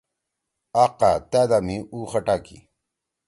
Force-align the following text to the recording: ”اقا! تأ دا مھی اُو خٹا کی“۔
”اقا! 0.83 1.11
تأ 1.31 1.41
دا 1.49 1.57
مھی 1.65 1.77
اُو 1.91 1.99
خٹا 2.11 2.35
کی“۔ 2.45 2.57